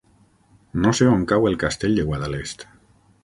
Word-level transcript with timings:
No 0.85 0.93
sé 0.99 1.09
on 1.17 1.27
cau 1.33 1.45
el 1.51 1.59
Castell 1.65 1.95
de 1.99 2.07
Guadalest. 2.09 2.65